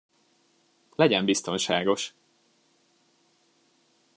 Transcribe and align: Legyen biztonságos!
Legyen 0.95 1.25
biztonságos! 1.25 2.13